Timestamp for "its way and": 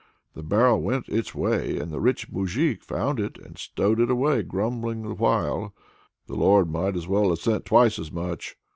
1.09-1.91